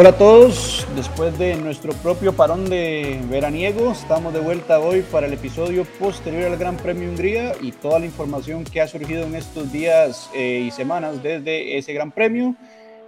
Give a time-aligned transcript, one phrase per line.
[0.00, 5.26] Hola a todos, después de nuestro propio parón de veraniego, estamos de vuelta hoy para
[5.26, 9.34] el episodio posterior al Gran Premio Hungría y toda la información que ha surgido en
[9.34, 12.54] estos días eh, y semanas desde ese Gran Premio.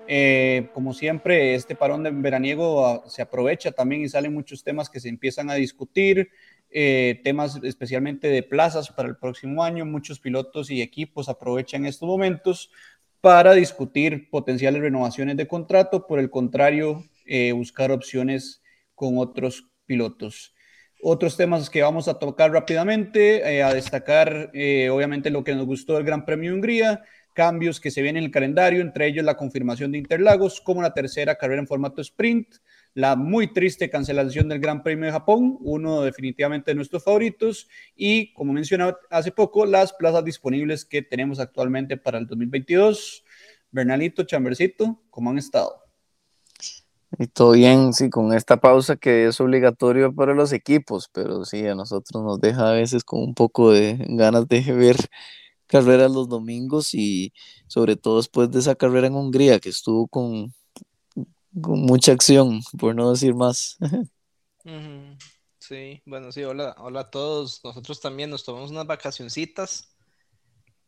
[0.08, 4.90] Eh, como siempre, este parón de veraniego ah, se aprovecha también y salen muchos temas
[4.90, 6.30] que se empiezan a discutir,
[6.72, 9.86] eh, temas especialmente de plazas para el próximo año.
[9.86, 12.72] Muchos pilotos y equipos aprovechan estos momentos
[13.20, 18.62] para discutir potenciales renovaciones de contrato, por el contrario, eh, buscar opciones
[18.94, 20.54] con otros pilotos.
[21.02, 25.66] Otros temas que vamos a tocar rápidamente, eh, a destacar eh, obviamente lo que nos
[25.66, 27.02] gustó del Gran Premio de Hungría,
[27.34, 30.92] cambios que se vienen en el calendario, entre ellos la confirmación de Interlagos como la
[30.92, 32.56] tercera carrera en formato sprint,
[32.94, 38.32] la muy triste cancelación del Gran Premio de Japón, uno definitivamente de nuestros favoritos, y
[38.32, 43.24] como mencionaba hace poco, las plazas disponibles que tenemos actualmente para el 2022.
[43.70, 45.80] Bernalito, Chambercito, ¿cómo han estado?
[47.18, 51.66] Y todo bien, sí, con esta pausa que es obligatorio para los equipos, pero sí,
[51.66, 54.96] a nosotros nos deja a veces con un poco de ganas de ver
[55.66, 57.32] carreras los domingos y
[57.66, 60.52] sobre todo después de esa carrera en Hungría que estuvo con
[61.60, 63.78] con mucha acción, por no decir más.
[65.58, 67.60] Sí, bueno, sí, hola, hola a todos.
[67.62, 69.94] Nosotros también nos tomamos unas vacacioncitas.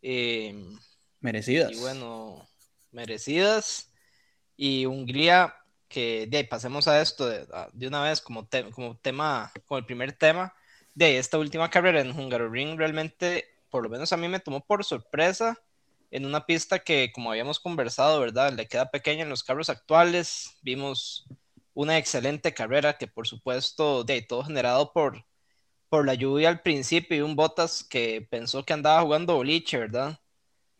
[0.01, 0.77] Em,
[1.21, 1.71] merecidas.
[1.71, 2.45] Y bueno,
[2.91, 3.93] merecidas.
[4.57, 5.55] Y Hungría,
[5.87, 10.11] que de ahí pasemos a esto de, una vez como, como tema, como el primer
[10.13, 10.53] tema.
[10.93, 14.83] De esta última carrera en Hungaroring realmente, por lo menos a mí me tomó por
[14.83, 15.57] sorpresa
[16.13, 18.53] en una pista que, como habíamos conversado, ¿verdad?
[18.53, 20.51] Le queda pequeña en los carros actuales.
[20.61, 21.25] Vimos
[21.73, 25.25] una excelente carrera que, por supuesto, de todo generado por,
[25.89, 30.19] por la lluvia al principio y un Bottas que pensó que andaba jugando boliche, ¿verdad?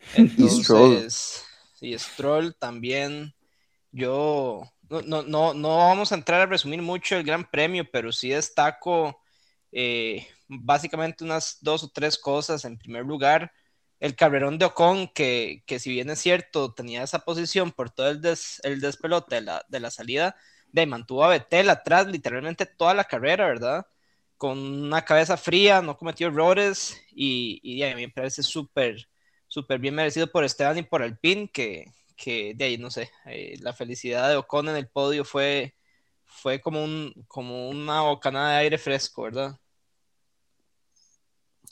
[0.15, 1.43] Entonces,
[1.81, 3.33] y Stroll también.
[3.91, 8.11] Yo no, no, no, no vamos a entrar a resumir mucho el Gran Premio, pero
[8.11, 9.19] sí destaco
[9.71, 12.65] eh, básicamente unas dos o tres cosas.
[12.65, 13.51] En primer lugar,
[14.03, 18.09] el carrerón de Ocon, que, que, si bien es cierto, tenía esa posición por todo
[18.11, 18.21] el,
[18.63, 20.35] el despelote de la, de la salida,
[20.71, 23.87] de mantuvo a Betel atrás literalmente toda la carrera, ¿verdad?
[24.37, 29.07] Con una cabeza fría, no cometió errores y, y me parece súper,
[29.47, 31.85] súper bien merecido por Esteban y por Alpine, que,
[32.17, 35.75] que de ahí, no sé, eh, la felicidad de Ocon en el podio fue,
[36.25, 39.57] fue como, un, como una bocanada de aire fresco, ¿verdad?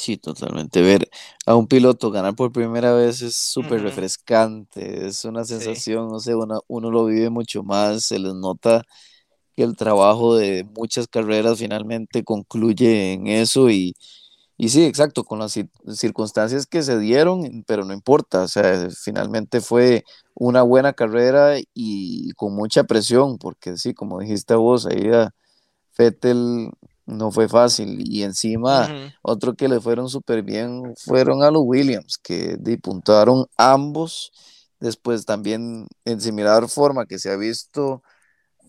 [0.02, 0.82] Sí, totalmente.
[0.82, 1.08] Ver
[1.46, 6.34] a un piloto ganar por primera vez es súper refrescante, es una sensación, no sé,
[6.36, 8.82] uno, uno lo vive mucho más, se les nota
[9.56, 13.94] que el trabajo de muchas carreras finalmente concluye en eso y,
[14.58, 15.60] y sí, exacto, con las
[15.94, 20.04] circunstancias que se dieron, pero no importa, o sea, finalmente fue
[20.36, 25.32] una buena carrera y con mucha presión, porque sí, como dijiste vos, ahí a
[25.92, 26.72] Fettel
[27.06, 28.04] no fue fácil.
[28.06, 34.32] Y encima, otro que le fueron súper bien fueron a los Williams, que dipuntaron ambos.
[34.80, 38.02] Después también, en similar forma que se ha visto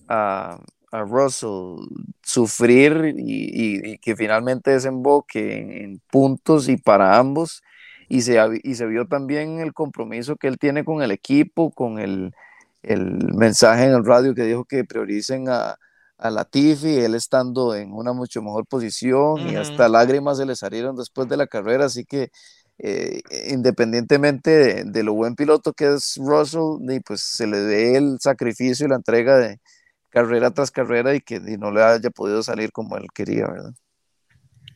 [0.08, 0.58] a,
[0.92, 1.86] Russell
[2.22, 7.62] sufrir y, que finalmente desemboque en, en, puntos y para ambos.
[8.10, 11.98] Y se, y se vio también el compromiso que él tiene con el equipo, con
[11.98, 12.34] el,
[12.82, 15.78] el mensaje en el radio que dijo que prioricen a,
[16.22, 20.96] a Latifi, él estando en una mucho mejor posición y hasta lágrimas se le salieron
[20.96, 22.30] después de la carrera, así que
[22.78, 28.18] eh, independientemente de, lo buen piloto que es Russell, y pues se le dé el
[28.20, 29.58] sacrificio y la entrega de
[30.10, 33.72] carrera tras carrera y que no le haya podido salir como él quería, ¿verdad?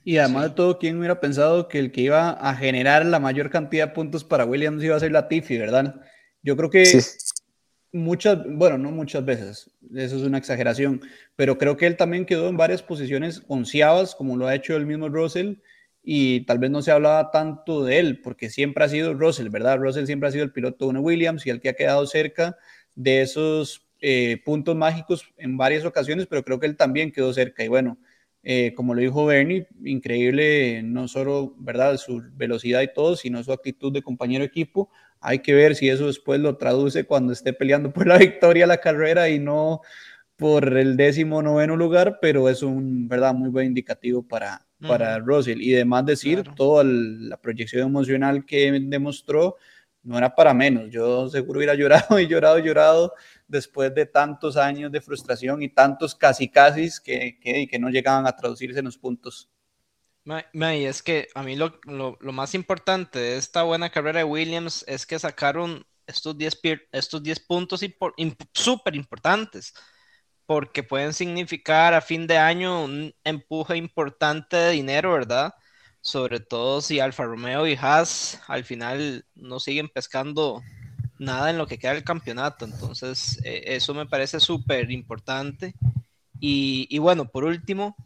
[0.03, 3.51] Y además de todo, ¿quién hubiera pensado que el que iba a generar la mayor
[3.51, 5.97] cantidad de puntos para Williams iba a ser Latifi, ¿verdad?
[6.43, 6.85] Yo creo que
[7.93, 11.01] muchas, bueno, no muchas veces, eso es una exageración,
[11.37, 14.87] pero creo que él también quedó en varias posiciones onceavas, como lo ha hecho el
[14.87, 15.55] mismo Russell,
[16.03, 19.79] y tal vez no se hablaba tanto de él, porque siempre ha sido Russell, ¿verdad?
[19.79, 22.57] Russell siempre ha sido el piloto de una Williams y el que ha quedado cerca
[22.95, 27.65] de esos eh, puntos mágicos en varias ocasiones, pero creo que él también quedó cerca,
[27.65, 27.99] y bueno,
[28.49, 33.51] eh, como lo dijo Bernie, increíble no solo, ¿verdad?, su velocidad y todo, sino su
[33.51, 34.89] actitud de compañero equipo.
[35.19, 38.77] Hay que ver si eso después lo traduce cuando esté peleando por la victoria la
[38.77, 39.81] carrera y no
[40.37, 45.61] por el décimo noveno lugar, pero es un, ¿verdad?, muy buen indicativo para, para Russell.
[45.61, 49.57] Y además decir, toda la proyección emocional que demostró
[50.07, 50.89] no era para menos.
[50.91, 53.13] Yo seguro hubiera llorado y llorado y llorado
[53.49, 58.27] después de tantos años de frustración y tantos casi casi que, que, que no llegaban
[58.27, 59.51] a traducirse en los puntos.
[60.53, 64.25] May, es que a mí lo, lo, lo, más importante de esta buena carrera de
[64.25, 66.61] Williams es que sacaron estos 10
[66.91, 67.81] estos puntos
[68.53, 69.73] súper importantes.
[70.47, 75.55] porque pueden significar a fin de año un empuje importante de dinero, ¿verdad?
[76.07, 80.63] Sobre todo si Alfa Romeo y Haas al final no siguen pescando
[81.19, 82.65] nada en lo que queda del campeonato.
[82.65, 85.75] Entonces, eh, eso me parece súper importante.
[86.39, 87.97] Y, bueno, por último,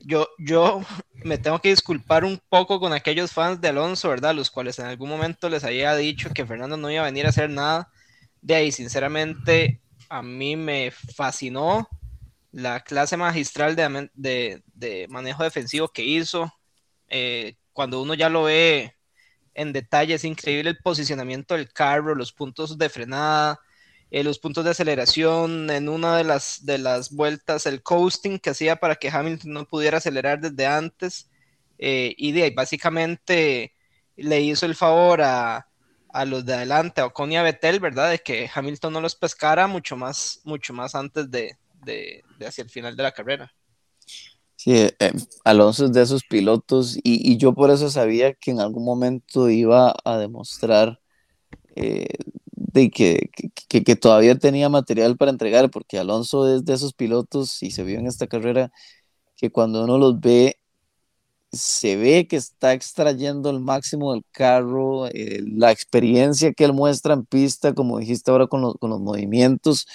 [0.00, 0.82] yo, yo
[1.24, 4.34] me tengo que disculpar un poco con aquellos fans de Alonso, ¿verdad?
[4.34, 7.30] Los cuales en algún momento les había dicho que Fernando no iba a venir a
[7.30, 7.90] hacer nada.
[8.42, 9.80] De ahí, sinceramente,
[10.10, 11.88] a mí me fascinó
[12.52, 16.52] la clase magistral de, de, manejo defensivo que hizo.
[17.08, 18.94] Eh, cuando uno ya lo ve
[19.54, 23.60] en detalle, es increíble el posicionamiento del carro, los puntos de frenada,
[24.10, 28.50] eh, los puntos de aceleración, en una de las, de las vueltas, el coasting que
[28.50, 31.30] hacía para que Hamilton no pudiera acelerar desde antes.
[31.78, 33.74] Eh, y de ahí básicamente
[34.16, 35.68] le hizo el favor a,
[36.08, 38.10] a los de adelante, a Ocon y a ¿verdad?
[38.10, 42.70] De que Hamilton no los pescara mucho más, mucho más antes de, de, hacia el
[42.70, 43.52] final de la carrera.
[44.68, 45.12] Eh, eh,
[45.44, 49.94] Alonso es de esos pilotos y, yo por eso sabía que en algún momento iba
[50.04, 51.00] a demostrar
[51.76, 52.08] eh,
[52.50, 53.30] de que,
[53.68, 57.98] que, todavía tenía material para entregar, porque Alonso es de esos pilotos y se vio
[58.00, 58.72] en esta carrera
[59.36, 60.58] que cuando uno los ve
[61.52, 67.24] se ve que está extrayendo el máximo del carro, la experiencia que él muestra en
[67.24, 69.86] pista, como dijiste ahora con, con, los movimientos,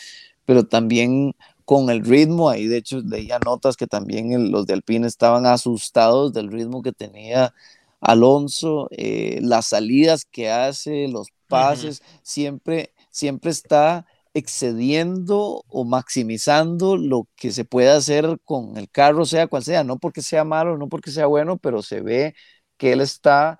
[0.45, 1.35] pero también
[1.65, 2.49] con el ritmo.
[2.49, 6.91] Ahí de hecho leía notas que también los de Alpine estaban asustados del ritmo que
[6.91, 7.53] tenía
[8.01, 17.27] Alonso, eh, las salidas que hace, los pases, siempre, siempre está excediendo o maximizando lo
[17.35, 20.87] que se puede hacer con el carro, sea cual sea, no porque sea malo, no
[20.89, 22.33] porque sea bueno, pero se ve
[22.77, 23.59] que él está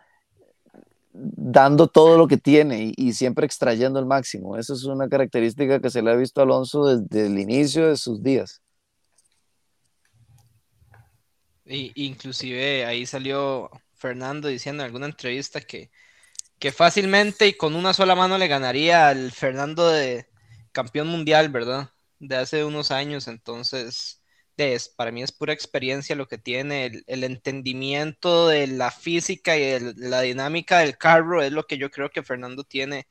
[1.13, 4.57] dando todo lo que tiene y, siempre extrayendo el máximo.
[4.57, 7.97] Esa es una característica que se le ha visto a Alonso desde el inicio de
[7.97, 8.61] sus días.
[11.65, 15.91] Y, inclusive ahí salió Fernando diciendo en alguna entrevista que,
[16.59, 20.25] que fácilmente y con una sola mano le ganaría al Fernando de,
[20.71, 21.89] campeón mundial, ¿verdad?
[22.19, 24.20] De hace unos años, entonces,
[24.95, 30.21] para mí es pura experiencia lo que tiene, el, entendimiento de la física y la
[30.21, 33.07] dinámica del carro es lo que yo creo que Fernando tiene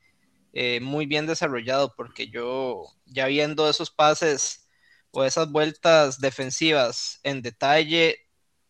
[0.53, 4.69] eh, muy bien desarrollado, porque yo ya viendo esos pases
[5.11, 8.17] o esas vueltas defensivas en detalle,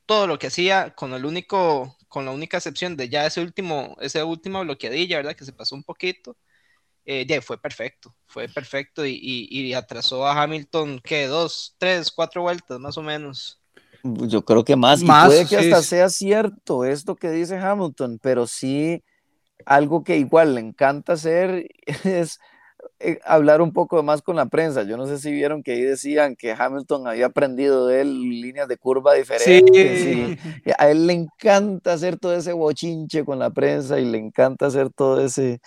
[0.05, 3.95] todo lo que hacía con el único, con la única excepción de ya ese último,
[4.01, 5.35] esa última bloqueadilla, ¿verdad?
[5.35, 6.37] Que se pasó un poquito
[7.05, 11.27] eh, fue perfecto, fue perfecto y, atrasó a Hamilton, ¿qué?
[11.27, 13.59] Dos, tres, cuatro vueltas más o menos.
[14.03, 18.47] Yo creo que más, más puede que hasta sea cierto esto que dice Hamilton, pero
[18.47, 19.03] sí
[19.65, 21.67] algo que igual le encanta hacer
[22.03, 22.39] es
[22.99, 24.83] eh, hablar un poco más con la prensa.
[24.83, 28.67] Yo no sé si vieron que ahí decían que Hamilton había aprendido de él líneas
[28.67, 30.37] de curva diferentes.
[30.77, 34.91] a él le encanta hacer todo ese bochinche con la prensa y le encanta hacer
[34.91, 35.61] todo ese,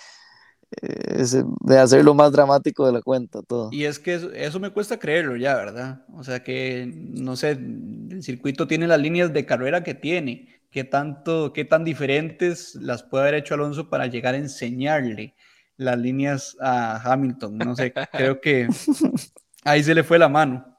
[0.81, 3.71] de hacer lo más dramático de la cuenta, todo.
[3.73, 6.05] Y es que eso, me cuesta creerlo ya, ¿verdad?
[6.13, 10.85] O sea que, no sé, el circuito tiene las líneas de carrera que tiene, qué
[10.85, 15.35] tanto, qué tan diferentes las puede haber hecho Alonso para llegar a enseñarle
[15.77, 17.59] las líneas a Hamilton.
[17.59, 18.69] No sé, creo que
[19.65, 20.75] ahí se le fue la mano.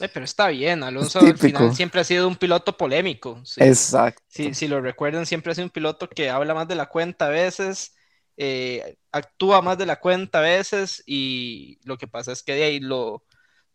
[0.00, 3.40] Eh, pero está bien, Alonso al final siempre ha sido un piloto polémico.
[3.56, 4.22] Exacto.
[4.26, 7.26] Si, si lo recuerdan, siempre ha sido un piloto que habla más de la cuenta
[7.26, 7.94] a veces,
[8.36, 12.64] eh, actúa más de la cuenta a veces y lo que pasa es que de
[12.64, 13.24] ahí lo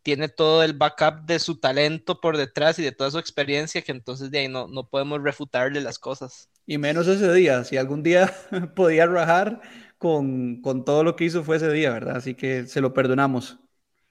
[0.02, 3.92] tiene todo el backup de su talento por detrás y de toda su experiencia que
[3.92, 6.50] entonces de ahí no, no podemos refutarle las cosas.
[6.66, 8.32] Y menos ese día, si algún día
[8.76, 9.62] podía rajar
[9.98, 12.18] con, con todo lo que hizo fue ese día, ¿verdad?
[12.18, 13.60] Así que se lo perdonamos.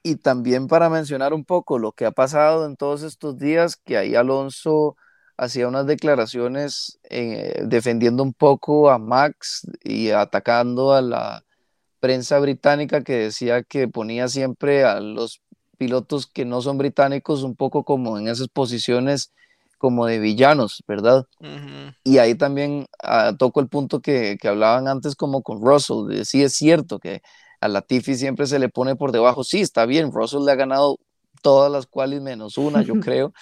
[0.02, 3.98] Y también para mencionar un poco lo que ha pasado en todos estos días, que
[3.98, 4.96] ahí Alonso
[5.38, 11.44] hacía unas declaraciones eh, defendiendo un poco a Max y atacando a la
[12.00, 15.40] prensa británica que decía que ponía siempre a los
[15.78, 19.32] pilotos que no son británicos un poco como en esas posiciones
[19.78, 21.24] como de villanos, ¿verdad?
[22.02, 26.24] Y ahí también ah, toco el punto que, que, hablaban antes como con Russell, de
[26.24, 27.22] sí es cierto que
[27.60, 30.98] a Latifi siempre se le pone por debajo, sí, está bien, Russell le ha ganado
[31.42, 33.32] todas las cuales menos una, yo creo,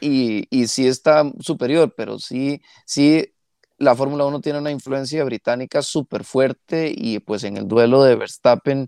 [0.00, 3.32] y, y sí está superior, pero sí, sí,
[3.80, 8.14] la Fórmula 1 tiene una influencia británica súper fuerte y pues en el duelo de
[8.14, 8.86] Verstappen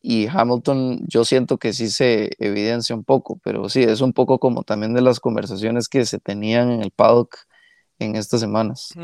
[0.00, 4.38] y Hamilton yo siento que sí se evidencia un poco, pero sí, es un poco
[4.38, 7.36] como también de las conversaciones que se tenían en el paddock
[7.98, 8.94] en estas semanas.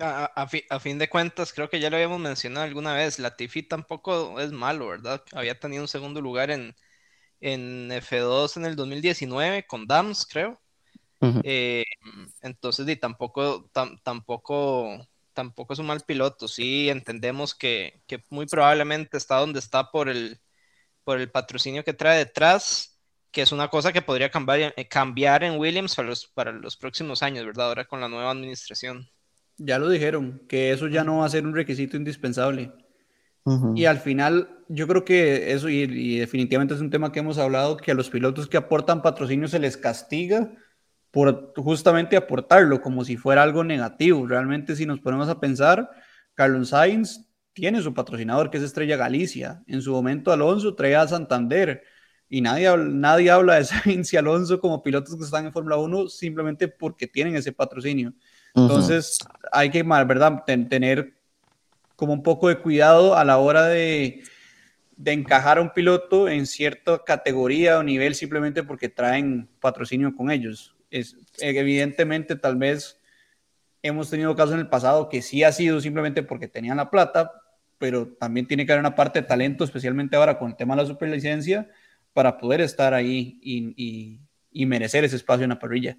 [0.00, 4.40] a, a, fin de cuentas, creo que ya lo habíamos mencionado alguna vez, Latifi tampoco
[4.40, 5.22] es malo, ¿verdad?
[5.32, 6.74] Había tenido un segundo lugar en,
[7.40, 10.60] en F2 en el 2019 con Dams, creo.
[11.20, 11.84] Eh,
[12.42, 13.70] entonces, y tampoco,
[14.04, 16.48] tampoco, tampoco es un mal piloto.
[16.48, 20.40] Sí, entendemos que, que, muy probablemente está donde está por el,
[21.04, 25.44] por el patrocinio que trae detrás, que es una cosa que podría cambiar, eh, cambiar
[25.44, 27.68] en Williams para los, para los próximos años, ¿verdad?
[27.68, 29.08] Ahora con la nueva administración.
[29.56, 32.72] Ya lo dijeron, que eso ya no va a ser un requisito indispensable.
[33.74, 37.76] Y al final, yo creo que eso, y, definitivamente es un tema que hemos hablado,
[37.76, 40.52] que a los pilotos que aportan patrocinio se les castiga
[41.10, 44.26] por justamente aportarlo, como si fuera algo negativo.
[44.26, 45.90] Realmente, si nos ponemos a pensar,
[46.34, 49.62] Carlos Sainz tiene su patrocinador, que es Estrella Galicia.
[49.66, 51.82] En su momento, Alonso traía a Santander.
[52.28, 56.08] Y nadie, nadie habla de Sainz y Alonso como pilotos que están en Fórmula 1
[56.08, 58.12] simplemente porque tienen ese patrocinio.
[58.54, 59.18] Entonces,
[59.50, 61.14] hay que, ¿verdad?, tener
[61.96, 64.22] como un poco de cuidado a la hora de,
[64.98, 70.30] de encajar a un piloto en cierta categoría o nivel simplemente porque traen patrocinio con
[70.30, 70.74] ellos.
[70.90, 73.00] Es, evidentemente, tal vez
[73.80, 77.30] hemos tenido casos en el pasado que sí ha sido simplemente porque tenían la plata,
[77.78, 80.82] pero también tiene que haber una parte de talento, especialmente ahora con el tema de
[80.82, 81.70] la superlicencia,
[82.12, 84.18] para poder estar ahí y,
[84.50, 85.96] y merecer ese espacio en la parrilla.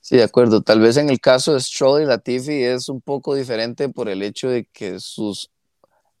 [0.00, 0.60] Sí, de acuerdo.
[0.62, 4.22] Tal vez en el caso de Stroll y Latifi es un poco diferente por el
[4.22, 5.50] hecho de que sus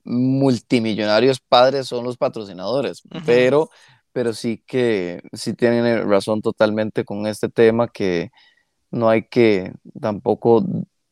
[0.04, 3.70] multimillonarios padres son los patrocinadores, pero,
[4.12, 8.30] pero sí que sí tienen razón totalmente con este tema que
[8.90, 10.64] no hay que tampoco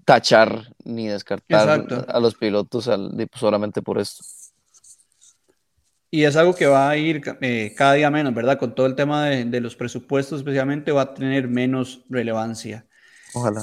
[0.04, 2.88] tachar ni descartar a los pilotos
[3.34, 4.24] solamente por esto.
[6.14, 8.58] Y es algo que va a ir eh, cada día menos, ¿verdad?
[8.58, 12.86] Con todo el tema de, los presupuestos especialmente va a tener menos relevancia.
[13.32, 13.62] Ojalá.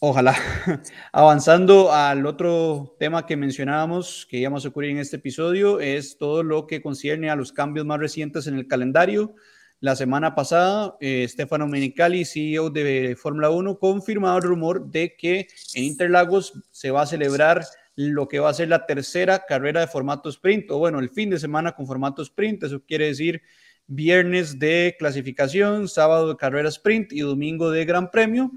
[0.00, 0.36] Ojalá.
[1.12, 6.44] Avanzando al otro tema que mencionábamos, que íbamos a ocurrir en este episodio, es todo
[6.44, 9.34] lo que concierne a los cambios más recientes en el calendario.
[9.80, 15.48] La semana pasada, eh, Stefano Menicali, CEO de Fórmula 1, confirmó el rumor de que
[15.74, 17.64] en Interlagos se va a celebrar
[17.96, 21.30] lo que va a ser la tercera carrera de formato sprint, o bueno, el fin
[21.30, 23.42] de semana con formato sprint, eso quiere decir
[23.88, 28.52] viernes de clasificación, sábado de carrera sprint y domingo de gran premio,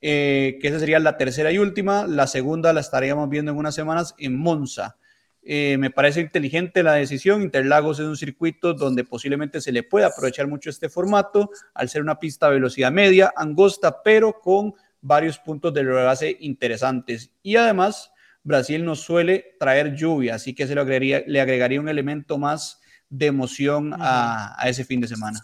[0.00, 3.74] eh, que esa sería la tercera y última, la segunda la estaríamos viendo en unas
[3.74, 4.96] semanas en Monza.
[5.42, 7.42] Eh, me parece inteligente la decisión.
[7.42, 12.02] Interlagos es un circuito donde posiblemente se le puede aprovechar mucho este formato, al ser
[12.02, 17.30] una pista a velocidad media, angosta, pero con varios puntos de rebase interesantes.
[17.42, 22.38] Y además, Brasil nos suele traer lluvia, así que se agregaría, le agregaría un elemento
[22.38, 25.40] más de emoción a, ese fin de semana.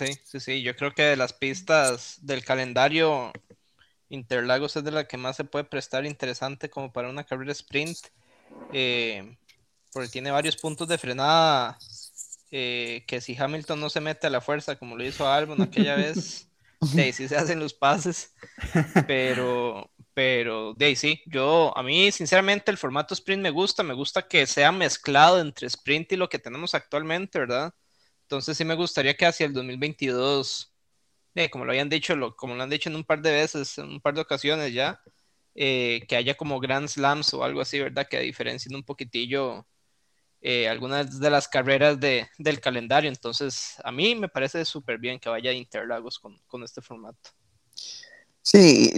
[0.00, 3.32] Sí, sí, sí, yo creo que de las pistas del calendario,
[4.08, 7.98] Interlagos es de la que más se puede prestar interesante como para una carrera sprint,
[8.72, 9.36] eh,
[9.92, 11.78] porque tiene varios puntos de frenada,
[12.50, 15.96] eh, que si Hamilton no se mete a la fuerza como lo hizo Albon aquella
[15.96, 18.34] vez, sí, sí se hacen los pases,
[19.06, 24.26] pero, pero de sí, yo, a mí sinceramente el formato sprint me gusta, me gusta
[24.26, 27.74] que sea mezclado entre sprint y lo que tenemos actualmente, ¿verdad?
[28.30, 30.72] Entonces sí me gustaría que hacia el 2022,
[31.34, 33.76] eh, como lo habían dicho, lo, como lo han dicho en un par de veces,
[33.78, 35.00] en un par de ocasiones ya,
[35.56, 38.06] eh, que haya como Grand Slams o algo así, ¿verdad?
[38.08, 39.66] Que diferencien un poquitillo
[40.42, 43.10] eh, algunas de las carreras de, del calendario.
[43.10, 47.30] Entonces, a mí me parece súper bien que vaya Interlagos con, con este formato.
[48.42, 48.92] Sí,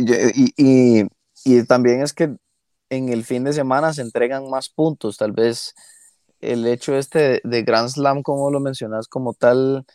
[0.58, 1.06] y,
[1.42, 2.36] y, también es que
[2.90, 5.74] en el fin de semana se entregan más puntos, tal vez
[6.42, 9.86] el hecho este de Grand Slam, como lo mencionas, como tal,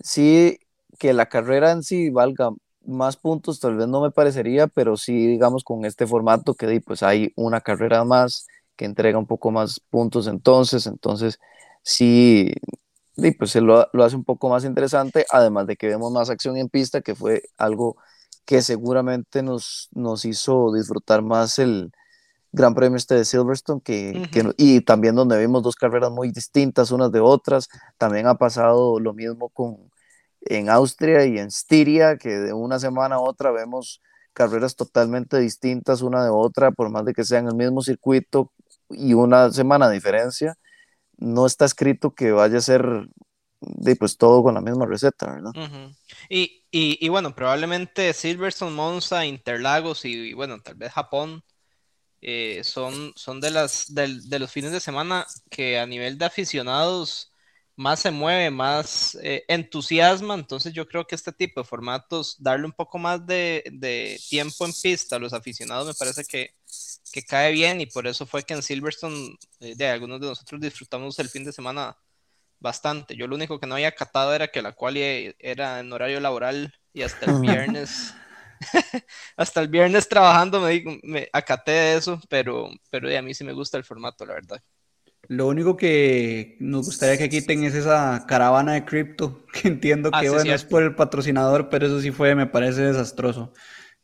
[0.00, 0.58] sí
[0.98, 2.50] que la carrera en sí valga
[2.86, 7.02] más puntos, tal vez no me parecería, pero sí, digamos, con este formato que pues
[7.02, 8.46] hay una carrera más
[8.76, 11.38] que entrega un poco más puntos entonces, entonces
[11.82, 12.52] sí,
[13.38, 16.56] pues se lo, lo hace un poco más interesante, además de que vemos más acción
[16.56, 17.96] en pista, que fue algo
[18.44, 21.92] que seguramente nos, nos hizo disfrutar más el
[22.52, 24.28] Gran Premio este de Silverstone, que,
[24.58, 27.68] y también donde vimos dos carreras muy distintas unas de otras.
[27.96, 29.90] También ha pasado lo mismo con,
[30.42, 34.02] en Austria y en Styria, que de una semana a otra vemos
[34.34, 38.52] carreras totalmente distintas una de otra, por más de que sean el mismo circuito
[38.90, 40.56] y una semana de diferencia.
[41.16, 43.08] No está escrito que vaya a ser
[43.60, 45.52] de pues todo con la misma receta, ¿verdad?
[46.28, 51.44] y, y, bueno, probablemente Silverstone, Monza, Interlagos y, bueno, tal vez Japón
[52.22, 57.32] eh, son, son de, las, de, los fines de semana que a nivel de aficionados
[57.74, 62.66] más se mueve, más eh, entusiasma, entonces yo creo que este tipo de formatos, darle
[62.66, 66.54] un poco más de, de tiempo en pista a los aficionados me parece que,
[67.12, 70.60] que, cae bien y por eso fue que en Silverstone eh, de algunos de nosotros
[70.60, 71.96] disfrutamos el fin de semana
[72.60, 73.16] bastante.
[73.16, 76.72] Yo lo único que no había catado era que la cual era en horario laboral
[76.92, 78.14] y hasta el viernes,
[79.36, 83.52] hasta el viernes trabajando me, me acaté de eso, pero, pero a mí sí me
[83.52, 84.62] gusta el formato, la verdad.
[85.28, 90.20] Lo único que nos gustaría que quiten es esa caravana de cripto, que entiendo ah,
[90.20, 93.52] que bueno, es por el patrocinador, pero eso sí fue, me parece desastroso.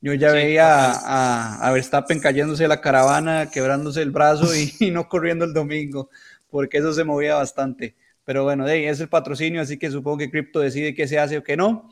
[0.00, 4.46] Yo ya veía a, a, Verstappen cayéndose la caravana, quebrándose el brazo
[4.80, 6.08] y, no corriendo el domingo,
[6.50, 7.96] porque eso se movía bastante.
[8.24, 11.38] Pero bueno, de es el patrocinio, así que supongo que Crypto decide qué se hace
[11.38, 11.90] o qué no.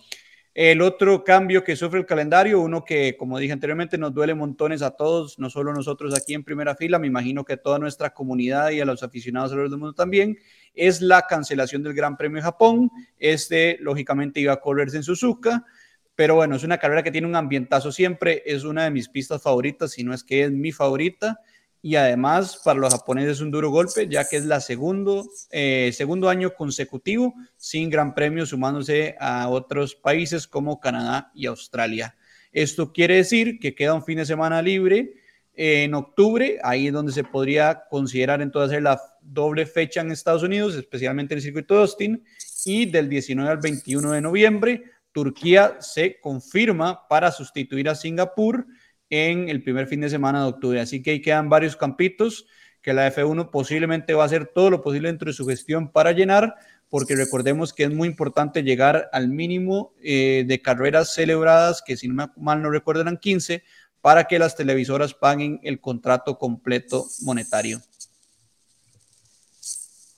[0.59, 4.81] El otro cambio que sufre el calendario, uno que, como dije anteriormente, nos duele montones
[4.81, 8.71] a todos, no solo nosotros aquí en primera fila, me imagino que toda nuestra comunidad
[8.71, 10.39] y a los aficionados alrededor del mundo también,
[10.73, 12.91] es la cancelación del Gran Premio Japón.
[13.19, 15.67] Este, lógicamente, iba a correrse en Suzuka,
[16.15, 19.43] pero bueno, es una carrera que tiene un ambientazo siempre, es una de mis pistas
[19.43, 21.39] favoritas, si no es que es mi favorita
[21.87, 25.93] y además para los japoneses es un duro golpe, ya que es la segundo, eh,
[25.93, 32.17] segundo año consecutivo sin gran premio, sumándose a otros países como Canadá y Australia.
[32.51, 35.13] Esto quiere decir que queda un fin de semana libre
[35.55, 40.75] en octubre, ahí es donde se podría considerar entonces la doble fecha en Estados Unidos,
[40.75, 42.25] especialmente en el circuito de Austin,
[42.65, 48.67] y del 19 al 21 de noviembre, Turquía se confirma para sustituir a Singapur
[49.11, 50.81] en el primer fin de semana de octubre.
[50.81, 52.47] Así que ahí quedan varios campitos
[52.83, 56.13] que la F1 posiblemente va a hacer todo lo posible dentro de su gestión para
[56.13, 56.55] llenar,
[56.89, 62.07] porque recordemos que es muy importante llegar al mínimo eh, de carreras celebradas, que si
[62.07, 63.65] no mal no recuerdo eran 15,
[64.01, 67.81] para que las televisoras paguen el contrato completo monetario.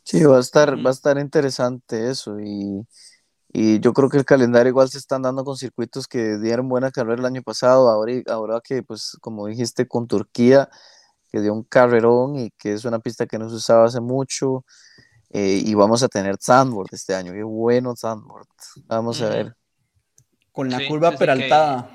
[0.05, 2.87] Sí, va a estar, va a estar interesante eso y
[3.51, 6.91] y yo creo que el calendario igual se están dando con circuitos que dieron buena
[6.91, 10.69] carrera el año pasado, ahora, ahora que, pues, como dijiste, con Turquía,
[11.33, 14.65] que dio un carrerón y que es una pista que no se usaba hace mucho.
[15.31, 18.49] Eh, y vamos a tener Sandboard este año, qué bueno Sandboard.
[18.87, 19.57] Vamos a ver.
[20.53, 21.91] Con la curva peraltada.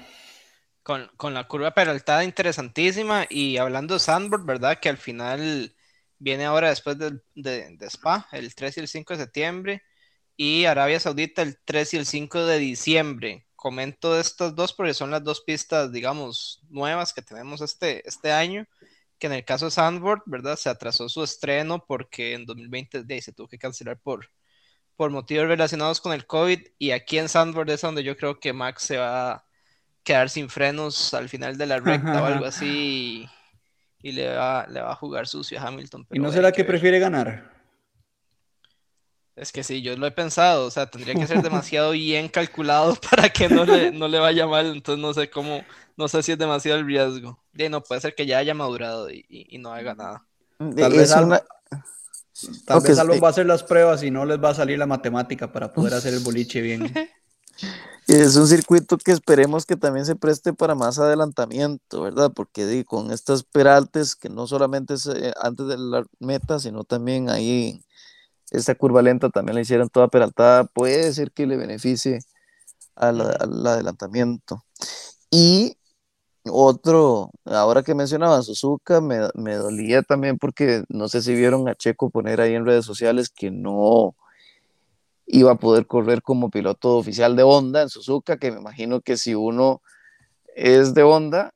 [0.82, 3.26] Con, con, la curva peraltada interesantísima.
[3.30, 4.80] Y hablando de Sandboard, ¿verdad?
[4.80, 5.76] Que al final
[6.18, 9.84] viene ahora después de, de, de Spa, el 3 y el 5 de septiembre
[10.36, 13.46] y Arabia Saudita el 3 y el 5 de diciembre.
[13.56, 18.68] Comento estas dos porque son las dos pistas, digamos, nuevas que tenemos este, este año,
[19.20, 20.58] que en el caso de Sandboard, ¿verdad?
[20.58, 24.30] Se atrasó su estreno porque en 2020 se tuvo que cancelar por,
[24.96, 28.52] por motivos relacionados con el COVID y aquí en Sandboard es donde yo creo que
[28.52, 29.46] Max se va a
[30.04, 33.30] quedar sin frenos al final de la recta o algo así
[34.02, 36.06] y, le, va, le va a jugar sucio a Hamilton.
[36.12, 37.53] ¿Y no será que prefiere ganar?
[39.36, 42.96] Es que sí, yo lo he pensado, o sea, tendría que ser demasiado bien calculado
[43.12, 45.64] para que no le, no le vaya mal, entonces no sé cómo,
[45.98, 47.40] no sé si es demasiado el riesgo.
[47.56, 50.26] Y no, puede ser que ya haya madurado y, no haga nada.
[50.60, 54.78] Mm, tal vez, algo, va a hacer las pruebas y no les va a salir
[54.78, 56.94] la matemática para poder hacer el boliche bien.
[58.06, 62.34] Es un circuito que esperemos que también se preste para más adelantamiento, ¿verdad?
[62.36, 67.30] Porque con estas peraltes, que no solamente es eh, antes de la meta, sino también
[67.30, 67.82] ahí
[68.54, 72.20] esta curva lenta también la hicieron toda peraltada, puede ser que le beneficie
[72.96, 74.64] al, adelantamiento.
[75.32, 75.76] Y
[76.46, 81.76] otro, ahora que mencionaba Suzuka, me, me, dolía también porque no sé si vieron a
[81.76, 84.16] Checo poner ahí en redes sociales que no
[85.26, 89.18] iba a poder correr como piloto oficial de Honda en Suzuka, que me imagino que
[89.18, 89.82] si uno
[90.56, 91.54] es de Honda,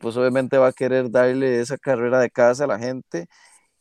[0.00, 3.28] pues obviamente va a querer darle esa carrera de casa a la gente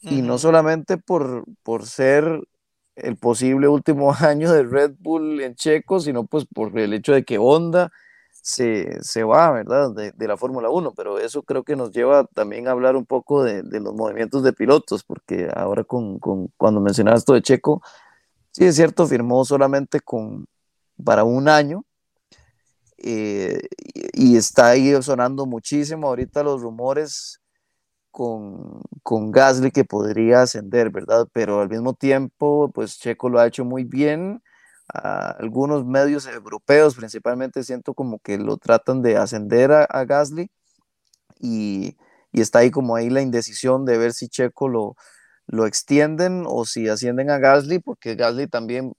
[0.02, 2.42] y no solamente por, por ser
[2.96, 7.24] el posible último año de Red Bull en Checo, sino pues por el hecho de
[7.24, 7.92] que Honda
[8.42, 9.92] se, va, ¿verdad?
[9.92, 13.44] De, la Fórmula 1, pero eso creo que nos lleva también a hablar un poco
[13.44, 16.18] de, los movimientos de pilotos, porque ahora con,
[16.58, 17.82] cuando mencionabas esto de Checo,
[18.52, 20.48] sí es cierto, firmó solamente con,
[21.04, 21.86] para un año,
[22.98, 23.62] eh,
[24.14, 27.41] y está ahí sonando muchísimo ahorita los rumores
[28.12, 31.28] con, con Gasly que podría ascender, ¿verdad?
[31.34, 34.42] Pero al mismo tiempo, pues Checo lo ha hecho muy bien.
[34.94, 40.52] algunos medios europeos principalmente siento como que lo tratan de ascender a, Gasly
[41.40, 41.98] y,
[42.32, 44.96] y, está ahí como ahí la indecisión de ver si Checo lo,
[45.48, 48.94] lo extienden o si ascienden a Gasly, porque Gasly también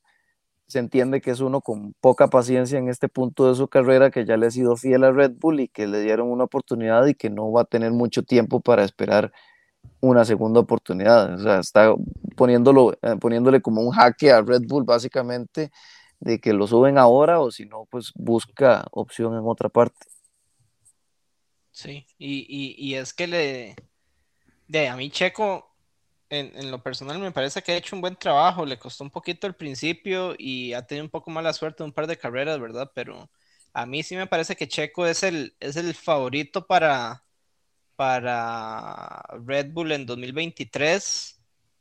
[0.73, 4.25] se entiende que es uno con poca paciencia en este punto de su carrera, que
[4.25, 7.15] ya le ha sido fiel a Red Bull y que le dieron una oportunidad y
[7.15, 9.35] que no va a tener mucho tiempo para esperar
[10.01, 11.35] una segunda oportunidad.
[11.35, 11.95] O sea, está
[12.37, 15.71] poniéndolo, eh, poniéndole como un jaque a Red Bull básicamente
[16.21, 20.07] de que lo suben ahora o si no, pues busca opción en otra parte.
[21.71, 23.77] Sí, y, y, y es que le...
[24.69, 25.72] De a mí Checo
[26.33, 29.47] en, lo personal me parece que ha hecho un buen trabajo, le costó un poquito
[29.47, 32.91] al principio y ha tenido un poco mala suerte en un par de carreras, ¿verdad?
[32.95, 33.31] Pero
[33.75, 37.25] a mí sí me parece que Checo es el, es el favorito para,
[37.97, 41.41] para Red Bull en 2023.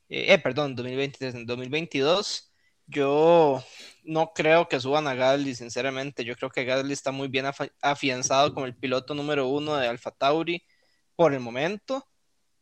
[0.10, 2.52] Eh, eh, perdón, 2023, en 2022.
[2.88, 3.64] Yo
[4.04, 6.26] no creo que suban a Gasly, sinceramente.
[6.26, 7.46] Yo creo que Gasly está muy bien
[7.82, 10.64] afianzado como el piloto número uno de Alfa Tauri
[11.16, 12.06] por el momento.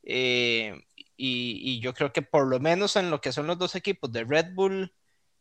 [0.04, 0.76] Eh,
[1.22, 4.24] y, yo creo que por lo menos en lo que son los dos equipos de
[4.24, 4.94] Red Bull,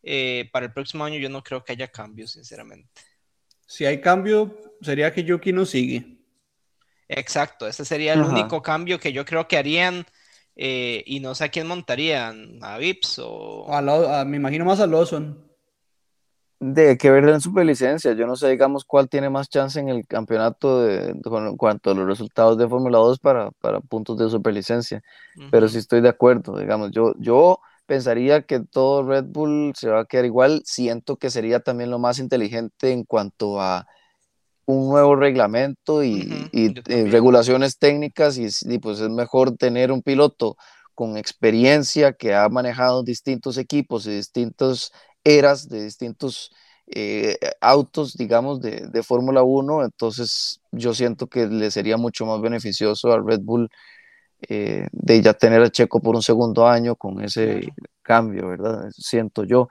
[0.03, 2.89] eh, para el próximo año yo no creo que haya cambios, sinceramente.
[3.67, 6.19] Si hay cambio, sería que Yuki no sigue.
[7.09, 10.05] Exacto, ese sería el único cambio que yo creo que harían.
[10.61, 13.67] Eh, y no sé a quién montarían, a Vips o.
[14.27, 15.48] me imagino más a Lawson.
[16.61, 20.05] De que ver en superlicencia, yo no sé, digamos, cuál tiene más chance en el
[20.07, 25.01] campeonato de, en cuanto a los resultados de Fórmula 2 para, para puntos de superlicencia,
[25.53, 30.01] pero sí estoy de acuerdo, digamos, yo, yo pensaría que todo Red Bull se va
[30.01, 33.87] a quedar igual, siento que sería también lo más inteligente en cuanto a
[34.67, 40.57] un nuevo reglamento y, eh, regulaciones técnicas y, y pues es mejor tener un piloto
[40.95, 44.93] con experiencia que ha manejado distintos equipos y distintos
[45.37, 46.53] eras de distintos
[46.87, 52.41] eh, autos, digamos, de, de Fórmula 1, entonces yo siento que le sería mucho más
[52.41, 53.69] beneficioso al Red Bull
[54.49, 58.89] eh, de ya tener a Checo por un segundo año con ese cambio, ¿verdad?
[58.93, 59.69] Siento yo.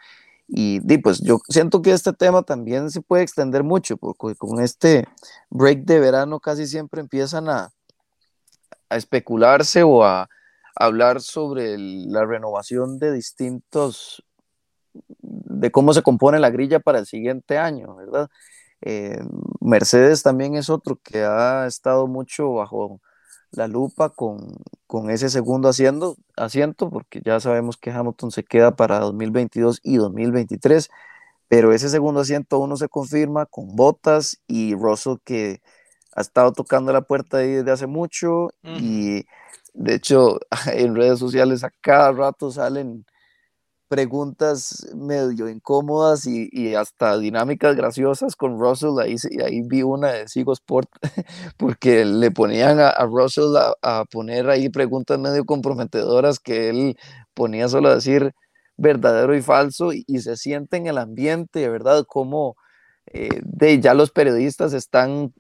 [0.48, 5.06] Y, pues yo siento que este tema también se puede extender mucho, porque con este
[5.50, 7.70] break de verano casi siempre empiezan a,
[8.90, 10.30] a especularse o a
[10.76, 14.24] hablar sobre la renovación de distintos
[15.22, 18.30] de cómo se compone la grilla para el siguiente año, ¿verdad?
[18.82, 19.20] Eh,
[19.60, 23.02] Mercedes también es otro que ha estado mucho bajo
[23.52, 29.00] la lupa con, ese segundo asiento, asiento, porque ya sabemos que Hamilton se queda para
[29.00, 30.90] 2022 y 2023,
[31.48, 35.62] pero ese segundo asiento uno se confirma con Botas y Russell que
[36.16, 39.26] ha estado tocando la puerta ahí desde hace mucho y
[39.74, 40.40] de hecho
[40.74, 43.06] en redes sociales a cada rato salen
[43.88, 49.00] preguntas medio incómodas y, hasta dinámicas graciosas con Russell.
[49.02, 50.90] Ahí, ahí vi una de Sigo Sport
[51.58, 56.98] porque le ponían a, Russell a, poner ahí preguntas medio comprometedoras que él
[57.34, 58.34] ponía solo a decir
[58.78, 62.06] verdadero y falso y, se siente en el ambiente, ¿verdad?
[62.08, 62.56] Como
[63.08, 65.34] eh, de ya los periodistas están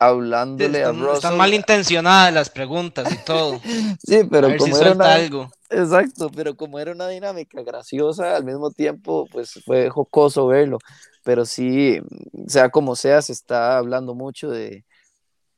[0.00, 1.14] hablándole a Russell.
[1.14, 3.60] Están malintencionadas las preguntas y todo.
[4.02, 5.52] sí, pero como era algo.
[5.68, 10.78] Exacto, pero como era una dinámica graciosa, al mismo tiempo, pues fue jocoso verlo.
[11.22, 12.00] Pero sí,
[12.48, 14.84] sea como sea, se está hablando mucho de,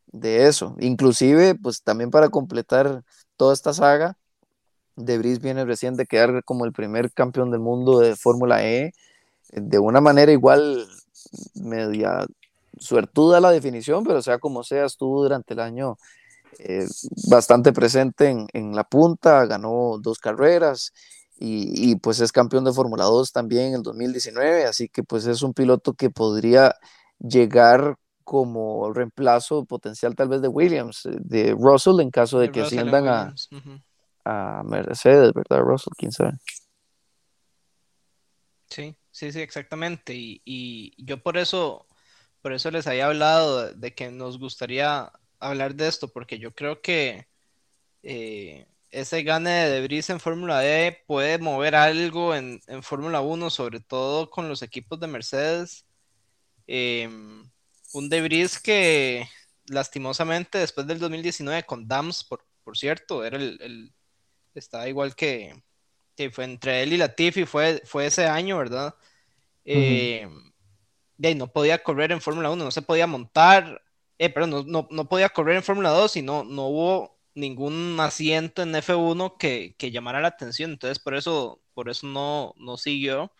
[0.08, 0.74] de eso.
[0.80, 3.04] Inclusive, pues también para completar
[3.36, 4.18] toda esta saga,
[4.96, 8.92] De Bris viene recién de quedar como el primer campeón del mundo de Fórmula E,
[9.52, 10.86] de una manera igual
[11.54, 12.26] media
[12.82, 15.96] suertuda la definición, pero sea como sea, estuvo durante el año
[16.58, 16.86] eh,
[17.28, 20.92] bastante presente en, la punta, ganó dos carreras
[21.44, 25.42] y, pues es campeón de Fórmula 2 también en el 2019, así que pues es
[25.42, 26.76] un piloto que podría
[27.18, 32.60] llegar como reemplazo potencial tal vez de Williams, eh, de Russell en caso de, que
[32.60, 33.34] asciendan a,
[34.24, 35.60] a Mercedes, ¿verdad?
[35.60, 36.38] Russell, quién sabe.
[38.68, 40.14] Sí, sí, sí, exactamente.
[40.14, 41.86] Y, y, yo por eso,
[42.42, 46.82] por eso les había hablado de que nos gustaría hablar de esto, porque yo creo
[46.82, 47.28] que
[48.02, 53.80] eh, ese gane de Debris en Fórmula E puede mover algo en, Fórmula 1, sobre
[53.80, 55.86] todo con los equipos de Mercedes.
[56.66, 57.48] Em,
[57.92, 59.28] un Debris que
[59.66, 62.44] lastimosamente después del 2019 con Dams, por,
[62.76, 63.92] cierto, era el,
[64.54, 65.62] estaba igual que,
[66.16, 68.94] que, fue entre él y Latifi, fue, fue ese año, ¿verdad?
[69.64, 70.28] Eh,
[71.36, 73.82] no podía correr en Fórmula 1, no se podía montar,
[74.18, 78.74] eh, pero no, no, podía correr en Fórmula 2 y no, hubo ningún asiento en
[78.74, 83.32] F1 que, llamara la atención, entonces por eso, por eso no, no siguió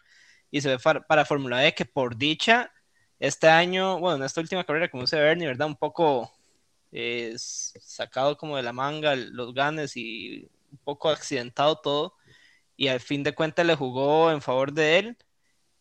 [0.51, 2.73] y se ve para, Fórmula E que por dicha
[3.19, 5.69] este año, bueno, en esta última carrera, como dice Bernie, ¿verdad?
[5.69, 6.33] Un poco
[6.93, 12.15] es sacado como de la manga los ganes y un poco accidentado todo.
[12.77, 15.19] Y al fin de cuentas le jugó en favor de él.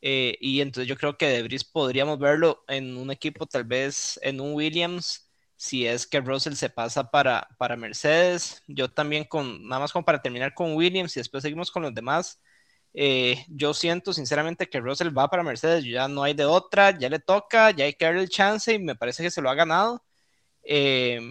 [0.02, 4.42] Eh, y entonces yo creo que Debris podríamos verlo en un equipo, tal vez en
[4.42, 8.64] un Williams, si es que Russell se pasa para, para Mercedes.
[8.68, 11.94] Yo también con, nada más como para terminar con Williams y después seguimos con los
[11.94, 12.42] demás.
[12.94, 17.10] Eh, yo siento sinceramente que Russell va para Mercedes, ya no hay de otra, ya
[17.10, 19.56] le toca, ya hay que darle el chance y me parece que se lo ha
[19.56, 20.04] ganado.
[20.64, 21.22] Eh,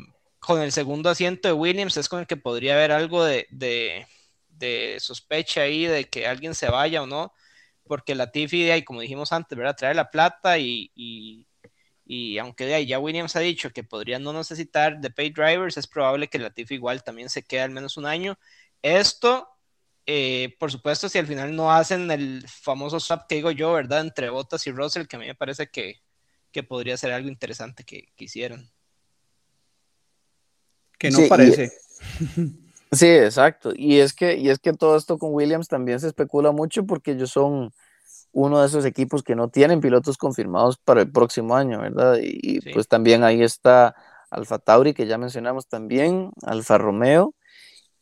[0.41, 4.07] con el segundo asiento de Williams es con el que podría haber algo de, de,
[5.01, 7.33] sospecha ahí de que alguien se vaya o no,
[7.90, 9.74] porque la Tiffy, como dijimos antes, ¿verdad?
[9.76, 14.33] Trae la plata y, y, aunque de ahí ya Williams ha dicho que podría no
[14.33, 17.96] necesitar de pay drivers, es probable que la Tiffy igual también se quede al menos
[17.96, 18.38] un año.
[18.81, 19.48] Esto,
[20.07, 24.03] eh, por supuesto, si al final no hacen el famoso swap que digo yo, ¿verdad?
[24.03, 26.00] Entre Bottas y Russell, que a mí me parece que,
[26.53, 28.70] que podría ser algo interesante que, que hicieran.
[30.96, 31.72] Que no parece.
[32.92, 33.72] sí, exacto.
[33.74, 37.12] Y es que, y es que todo esto con Williams también se especula mucho porque
[37.12, 37.72] ellos son
[38.33, 42.18] uno de esos equipos que no tienen pilotos confirmados para el próximo año, ¿verdad?
[42.20, 43.94] Y, pues también ahí está
[44.31, 47.35] Alfa Tauri, que ya mencionamos también, Alfa Romeo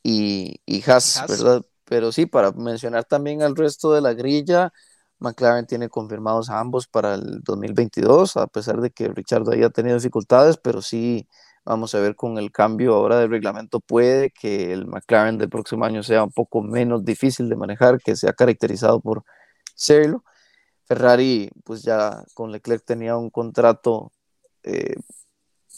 [0.03, 1.62] y, y Haas, ¿verdad?
[1.85, 4.72] Pero sí, para mencionar también al resto de la grilla,
[5.18, 9.96] McLaren tiene confirmados a ambos para el 2022, a pesar de que Richard haya tenido
[9.96, 11.27] dificultades, pero sí
[11.69, 15.85] Vamos a ver con el cambio ahora del reglamento, puede que el McLaren del próximo
[15.85, 19.23] año sea un poco menos difícil de manejar, que sea caracterizado por
[19.75, 20.25] serlo.
[20.87, 24.13] Ferrari, pues ya con Leclerc tenía un contrato
[24.63, 24.95] eh,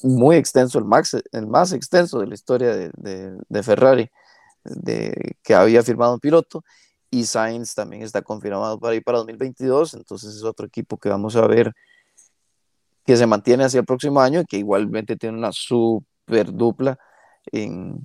[0.04, 2.92] muy extenso, el, max, el más extenso de la historia de,
[3.48, 4.08] de, Ferrari,
[4.62, 6.62] de, que había firmado un piloto,
[7.10, 11.34] y Sainz también está confirmado para ir para 2022, entonces es otro equipo que vamos
[11.34, 11.74] a ver
[13.10, 16.96] que se mantiene hacia el próximo año y que igualmente tiene una super dupla
[17.50, 18.00] en,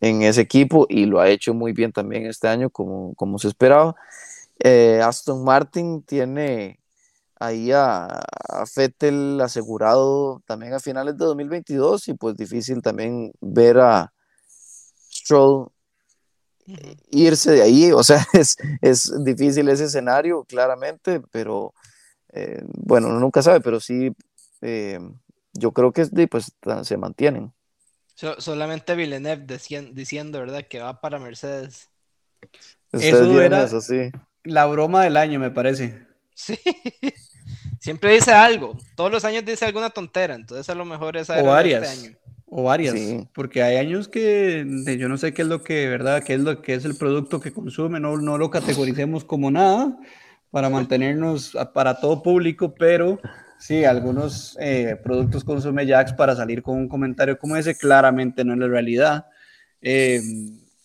[0.00, 3.94] ese equipo y lo ha hecho muy bien también este año como, como se esperaba.
[4.58, 6.80] Eh, Aston Martin tiene
[7.38, 13.78] ahí a, a, Fettel asegurado también a finales de 2022 y pues difícil también ver
[13.78, 14.12] a
[15.08, 15.68] Stroll
[17.10, 21.74] irse de ahí, o sea, es, es difícil ese escenario, claramente, pero
[22.32, 24.12] eh, bueno, uno nunca sabe, pero sí
[24.62, 24.98] eh,
[25.52, 27.52] yo creo que pues, se mantienen.
[28.14, 29.46] solamente Villeneuve
[29.92, 30.66] diciendo, ¿verdad?
[30.68, 31.88] Que va para Mercedes.
[32.92, 33.66] Eso era
[34.44, 36.06] la broma del año, me parece.
[36.34, 36.58] Sí.
[37.80, 38.76] Siempre dice algo.
[38.96, 40.34] Todos los años dice alguna tontera.
[40.34, 41.82] Entonces a lo mejor esa o este varias.
[41.82, 42.18] Este año.
[42.46, 42.94] O varias.
[43.34, 44.64] Porque hay años que
[44.98, 46.22] yo no sé qué es lo que, ¿verdad?
[46.24, 48.00] ¿Qué es lo que es el producto que consume?
[48.00, 49.98] No, no lo categoricemos como nada
[50.50, 53.20] para mantenernos para todo público, pero
[53.58, 58.52] Sí, algunos eh, productos consume Jax para salir con un comentario como ese, claramente no
[58.52, 59.26] es la realidad.
[59.82, 60.20] Eh,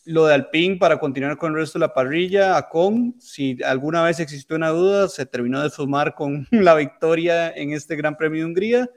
[0.06, 4.20] lo de Alpine, para continuar con el resto de la parrilla, Acon, si alguna vez
[4.20, 8.46] existió una duda, se terminó de sumar con la victoria en este Gran Premio de
[8.46, 8.90] Hungría.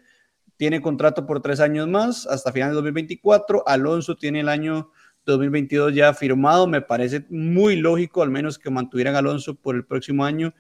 [0.57, 3.63] Tiene contrato por tres años más, hasta final de 2024.
[3.69, 4.91] Alonso tiene el año
[5.27, 6.67] 2022 ya firmado.
[6.67, 10.55] Me parece muy lógico, al menos que mantuvieran Alonso por el próximo año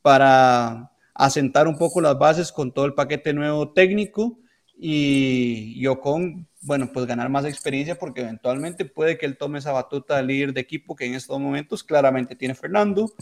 [0.00, 4.38] para asentar un poco las bases con todo el paquete nuevo técnico
[4.76, 10.16] y, Ocon, bueno, pues ganar más experiencia porque eventualmente puede que él tome esa batuta
[10.16, 13.12] de líder de equipo que en estos momentos claramente tiene Fernando.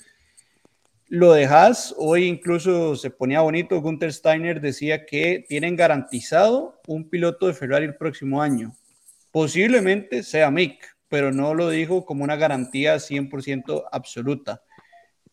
[1.08, 7.48] Lo dejas, hoy incluso se ponía bonito, Gunther Steiner decía que tienen garantizado un piloto
[7.48, 8.76] de Ferrari el próximo año.
[9.32, 14.62] Posiblemente sea Mick, pero no lo dijo como una garantía 100% absoluta.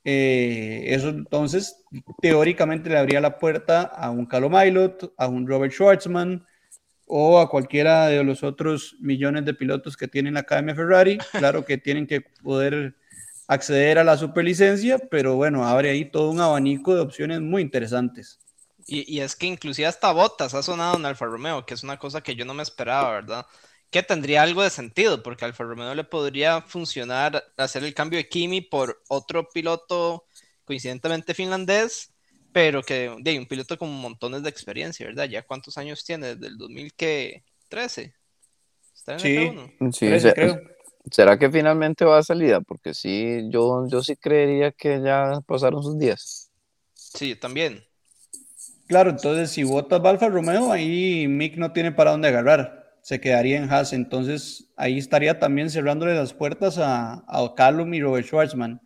[0.09, 1.83] Eh, eso entonces
[2.21, 6.47] teóricamente le abría la puerta a un Calo Milot, a un Robert Schwartzman
[7.07, 11.17] o a cualquiera de los otros millones de pilotos que tiene la Academia Ferrari.
[11.33, 12.95] Claro que tienen que poder
[13.49, 18.39] acceder a la superlicencia, pero bueno, abre ahí todo un abanico de opciones muy interesantes.
[18.85, 21.99] Y, y es que inclusive hasta Botas ha sonado en Alfa Romeo, que es una
[21.99, 23.45] cosa que yo no me esperaba, ¿verdad?
[23.89, 28.27] Que tendría algo de sentido, porque Alfa Romeo le podría funcionar hacer el cambio de
[28.27, 30.25] Kimi por otro piloto
[30.65, 32.13] coincidentemente finlandés,
[32.51, 35.25] pero que de un piloto con montones de experiencia, ¿verdad?
[35.25, 36.35] ¿Ya cuántos años tiene?
[36.35, 38.13] ¿Desde el 2013?
[38.93, 40.61] ¿Está en sí, el sí 13, creo.
[41.09, 42.59] ¿Será que finalmente va a salida?
[42.59, 46.51] Porque sí, yo, yo sí creería que ya pasaron sus días.
[46.93, 47.85] Sí, también.
[48.87, 53.57] Claro, entonces si votas Alfa Romeo, ahí Mick no tiene para dónde agarrar se quedaría
[53.57, 53.93] en Haas.
[53.93, 58.81] Entonces ahí estaría también cerrándole las puertas a, a Callum y Robert Schwartzman.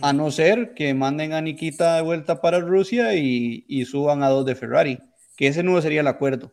[0.00, 4.30] A no ser que manden a Nikita de vuelta para Rusia y, y, suban a
[4.30, 4.98] dos de Ferrari,
[5.36, 6.52] que ese no sería el acuerdo.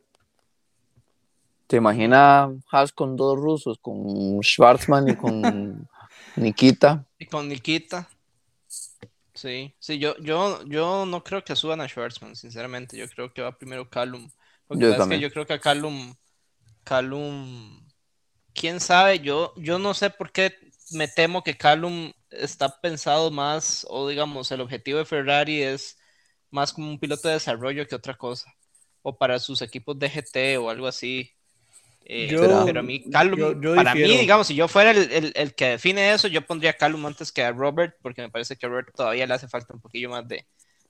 [1.65, 5.88] ¿Te imaginas Haas con dos rusos, con Schwartzman y con
[6.35, 7.05] Nikita?
[7.17, 8.09] Y con Nikita.
[9.33, 12.97] Sí, sí, yo, yo, yo no creo que suban a Schwartzman, sinceramente.
[12.97, 14.29] Yo creo que va primero Callum.
[14.67, 16.13] Porque yo, que yo creo que a Callum
[16.85, 17.85] Calum,
[18.53, 20.55] quién sabe, yo, yo no sé por qué
[20.91, 25.97] me temo que Calum está pensado más, o digamos, el objetivo de Ferrari es
[26.51, 28.53] más como un piloto de desarrollo que otra cosa,
[29.01, 31.31] o para sus equipos de GT o algo así.
[32.07, 36.13] Eh, pero a mí, Calum, para mí, digamos, si yo fuera el, el, que define
[36.13, 38.93] eso, yo pondría a Calum antes que a Robert, porque me parece que a Robert
[38.95, 40.45] todavía le hace falta un poquillo más de,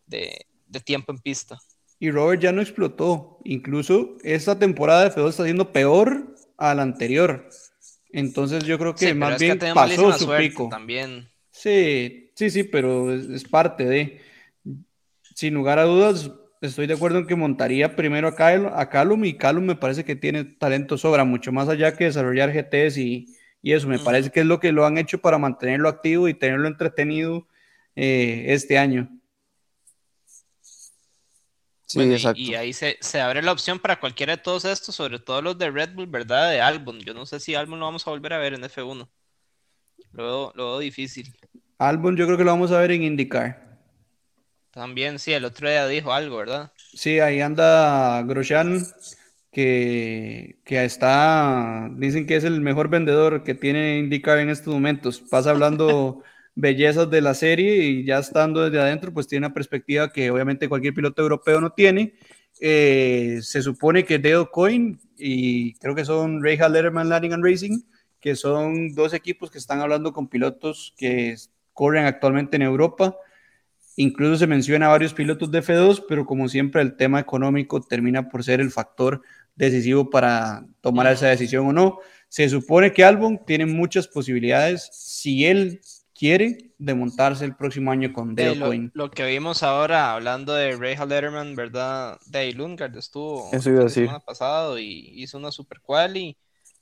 [0.05, 1.58] de, de tiempo en pista.
[2.06, 3.39] Y Robert ya no explotó.
[3.44, 7.50] Incluso esta temporada de Fedor está siendo peor a la anterior.
[8.12, 10.70] Entonces yo creo que más bien pasó su pico.
[10.70, 11.28] También.
[11.50, 14.22] Sí, sí, sí, pero es, parte de.
[15.34, 16.30] Sin lugar a dudas,
[16.62, 20.15] estoy de acuerdo en que montaría primero a, a Calum y Calum me parece que
[20.15, 23.88] tiene talento sobra, mucho más allá que desarrollar GTs y, eso.
[23.88, 27.48] Me parece que es lo que lo han hecho para mantenerlo activo y tenerlo entretenido
[27.96, 29.10] eh, este año.
[31.86, 32.41] Sí, exacto.
[32.41, 35.69] Y, ahí se, abre la opción para cualquiera de todos estos, sobre todo los de
[35.69, 36.50] Red Bull, ¿verdad?
[36.50, 37.00] De Albon.
[37.00, 39.08] Yo no sé si Albon lo vamos a volver a ver en F1.
[40.12, 41.36] Lo veo, difícil.
[41.78, 43.80] Albon yo creo que lo vamos a ver en IndyCar.
[44.71, 46.71] También, sí, el otro día dijo algo, ¿verdad?
[46.93, 48.86] Sí, ahí anda Grosjean,
[49.52, 55.21] que, que está, dicen que es el mejor vendedor que tiene IndyCar en estos momentos.
[55.21, 56.24] Pasa hablando
[56.56, 60.70] bellezas de la serie y ya estando desde adentro, pues tiene una perspectiva que obviamente
[60.70, 62.13] cualquier piloto europeo no tiene.
[62.62, 67.82] Eh, se supone que Dale Coin y creo que son Ray Letterman Landing Racing,
[68.20, 71.36] que son dos equipos que están hablando con pilotos que
[71.74, 73.15] corren actualmente en Europa
[73.98, 78.28] Incluso se menciona a varios pilotos de F2, pero como siempre el tema económico termina
[78.28, 79.22] por ser el factor
[79.56, 82.00] decisivo para tomar esa decisión o no.
[82.28, 85.80] Se supone que Albon tiene muchas posibilidades si él
[86.15, 90.75] quiere de montarse el próximo año con Dale lo, lo, que vimos ahora hablando de
[90.75, 92.19] Ray Letterman, ¿verdad?
[92.25, 96.38] Dale Lundgaard estuvo el semana pasado y hizo una super quali.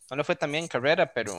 [0.10, 1.36] No le fue también en carrera, pero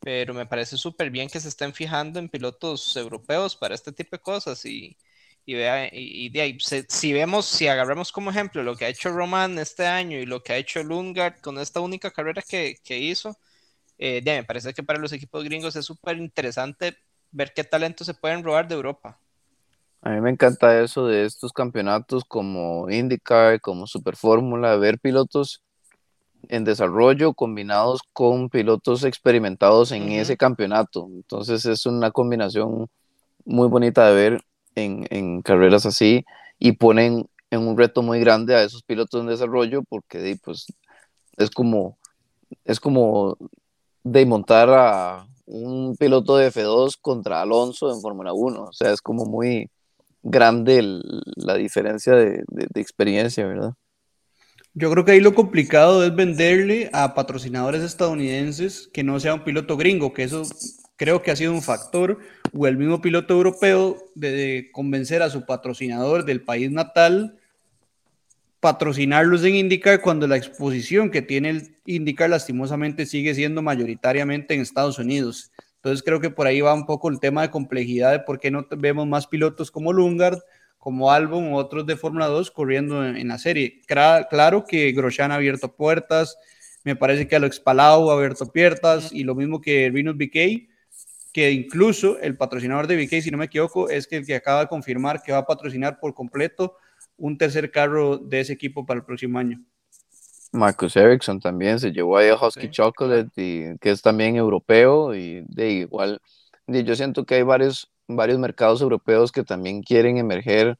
[0.00, 4.16] pero me parece súper bien que se estén fijando en pilotos europeos para este tipo
[4.16, 4.96] de cosas y,
[5.46, 9.10] y vea, y, de ahí, si vemos, si agarramos como ejemplo lo que ha hecho
[9.10, 12.98] Roman este año y lo que ha hecho Lundgaard con esta única carrera que, que
[12.98, 13.38] hizo,
[13.98, 16.96] eh, me parece que para los equipos gringos es súper interesante
[17.30, 19.18] ver qué talentos se pueden robar de Europa.
[20.02, 25.62] A mí me encanta eso de estos campeonatos como IndyCar, como Super Fórmula, ver pilotos
[26.48, 31.08] en desarrollo combinados con pilotos experimentados en ese campeonato.
[31.12, 32.88] Entonces es una combinación
[33.44, 36.24] muy bonita de ver en, carreras así
[36.58, 40.66] y ponen en un reto muy grande a esos pilotos en desarrollo porque pues,
[41.36, 41.98] es como
[42.64, 43.36] es como
[44.04, 48.64] de montar a un piloto de F2 contra Alonso en Fórmula 1.
[48.64, 49.70] O sea, es como muy
[50.22, 51.00] grande
[51.36, 53.74] la diferencia de experiencia, ¿verdad?
[54.74, 59.44] Yo creo que ahí lo complicado es venderle a patrocinadores estadounidenses que no sea un
[59.44, 60.44] piloto gringo, que eso
[60.96, 62.18] creo que ha sido un factor,
[62.54, 67.38] o el mismo piloto europeo de, convencer a su patrocinador del país natal,
[68.62, 74.60] patrocinarlos en IndyCar cuando la exposición que tiene el IndyCar lastimosamente sigue siendo mayoritariamente en
[74.60, 75.50] Estados Unidos.
[75.74, 78.52] Entonces creo que por ahí va un poco el tema de complejidad de por qué
[78.52, 80.38] no vemos más pilotos como Lungard
[80.78, 83.80] como Albon u otros de Fórmula 2 corriendo en, la serie.
[83.84, 86.36] claro que Grosjean ha abierto puertas,
[86.84, 90.68] me parece que Alex Palau ha abierto puertas y lo mismo que Venus BK,
[91.32, 94.68] que incluso el patrocinador de BK, si no me equivoco, es el que acaba de
[94.68, 96.76] confirmar que va a patrocinar por completo
[97.16, 99.62] un tercer carro de ese equipo para el próximo año.
[100.52, 105.42] Marcus Ericsson también se llevó ahí a Husky Chocolate, y, que es también europeo y
[105.48, 106.20] de igual.
[106.66, 110.78] yo siento que hay varios varios mercados europeos que también quieren emerger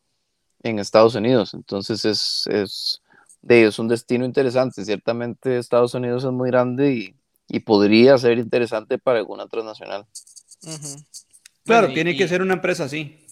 [0.63, 1.55] en Estados Unidos.
[1.55, 3.03] Entonces es, es,
[3.41, 4.85] de, es un destino interesante.
[4.85, 7.17] Ciertamente Estados Unidos es muy grande y,
[7.49, 10.07] y podría ser interesante para alguna transnacional.
[11.65, 13.27] Claro, tiene que ser una empresa así.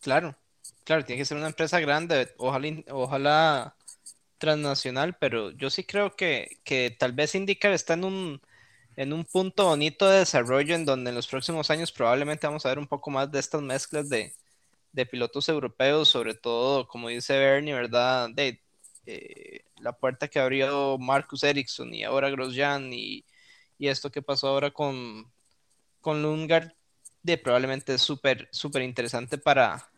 [0.00, 0.36] Claro,
[0.88, 3.76] claro, tiene que ser una empresa grande, ojalá, ojalá
[4.38, 8.40] transnacional, pero yo sí creo que, que tal vez Indicar está en un
[8.96, 12.70] en un punto bonito de desarrollo en donde en los próximos años probablemente vamos a
[12.70, 14.34] ver un poco más de estas mezclas de,
[15.10, 18.30] pilotos europeos, sobre todo, como dice Bernie, ¿verdad?
[18.30, 18.60] De
[19.06, 23.24] eh, la puerta que abrió Marcus Ericsson y ahora Grosjean y,
[23.78, 25.30] y esto que pasó ahora con,
[26.00, 26.48] con
[27.22, 29.88] de probablemente súper, súper interesante para,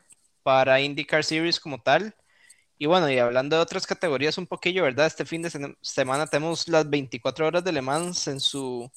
[0.43, 2.14] para IndyCar Series como tal.
[2.78, 5.07] Y bueno, y hablando de otras categorías un poquillo, ¿verdad?
[5.07, 5.51] Este fin de
[5.82, 8.91] semana tenemos las 24 horas de Le Mans en su,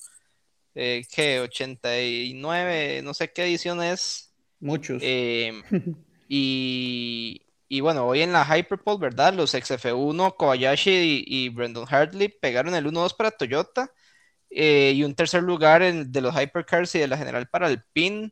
[0.76, 1.40] eh, ¿qué?
[1.42, 4.34] 89, no sé qué edición es.
[4.60, 5.02] Muchos.
[5.04, 5.62] Eh,
[6.30, 9.34] y, y, bueno, hoy en la Hyperpole, ¿verdad?
[9.34, 13.92] Los XF1, Kobayashi y, Brendan Hartley pegaron el 1-2 para Toyota.
[14.50, 18.32] Eh, y un tercer lugar en, de los Hypercars y de la general para Alpine.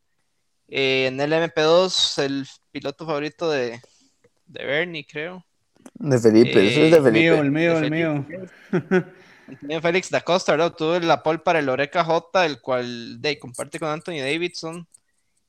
[0.74, 3.82] Eh, en el MP2, el piloto favorito de,
[4.48, 5.46] de Bernie, creo.
[5.96, 7.38] De Felipe, eso es de eh, Felipe.
[7.38, 8.26] el mío, el mío.
[9.60, 10.74] También Félix da Costa, ¿verdad?
[10.74, 14.88] Tuvo la pole para el Oreca J, el cual de, comparte con Anthony Davidson.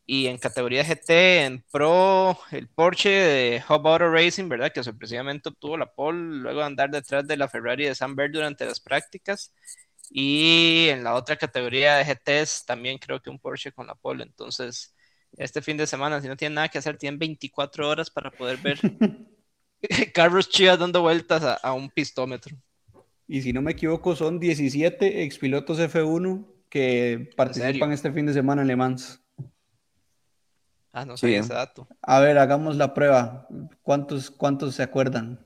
[0.05, 4.73] Y en categoría GT, en Pro, el Porsche de Hub Auto Racing, ¿verdad?
[4.73, 8.67] Que sorpresivamente obtuvo la pole luego de andar detrás de la Ferrari de San durante
[8.67, 9.55] las prácticas.
[10.11, 14.25] Y en la otra categoría de GTs también creo que un Porsche con la pole.
[14.25, 14.93] Entonces,
[15.37, 18.59] este fin de semana, si no tienen nada que hacer, tienen 24 horas para poder
[18.59, 18.79] ver
[20.15, 22.57] carros chivas dando vueltas a, un pistómetro.
[23.27, 28.63] Y si no me equivoco, son 17 expilotos F1 que participan este fin de semana
[28.63, 29.23] en Le Mans.
[30.93, 31.89] Ah, no sé ese dato.
[32.03, 33.47] A ver, hagamos la prueba.
[33.83, 35.41] ¿Cuántos, cuántos se acuerdan?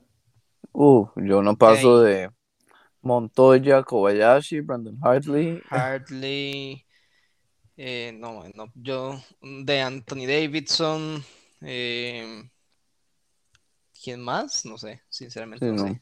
[0.73, 2.29] Uh, yo no paso de
[3.01, 5.61] Montoya, Kobayashi, Brandon Hartley.
[5.69, 6.85] Hartley.
[7.77, 11.23] Eh, no, no, yo de Anthony Davidson.
[11.61, 12.43] Eh,
[14.03, 14.65] ¿Quién más?
[14.65, 16.01] No sé, sinceramente no, sé.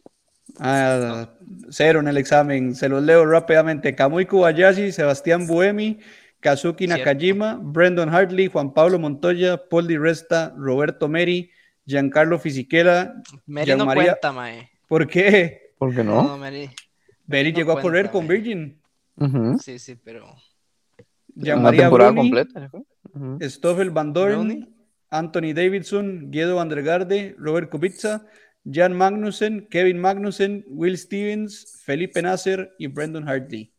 [0.59, 1.29] Ah,
[1.69, 2.75] cero en el examen.
[2.75, 3.93] Se los leo rápidamente.
[3.93, 5.99] Kamui Kobayashi, Sebastián Buemi,
[6.39, 11.51] Kazuki Nakajima, Brandon Hartley, Juan Pablo Montoya, Paul Di Resta, Roberto Meri,
[11.85, 13.15] Giancarlo Fisichella.
[13.47, 14.71] Meri no cuenta, mae.
[14.87, 15.73] ¿Por qué?
[15.77, 16.37] ¿Por qué no?
[16.37, 18.81] Meri, llegó a correr con Virgin.
[19.61, 20.35] Sí, sí, pero.
[21.35, 22.71] Gianmaria temporada completa.
[23.41, 24.67] Stoffel Van Dorn,
[25.09, 28.25] Anthony Davidson, Guido Van der Garde, Robert Kubica,
[28.65, 33.71] Jan Magnussen, Kevin Magnussen, Will Stevens, Felipe Nasser y Brandon Hartley.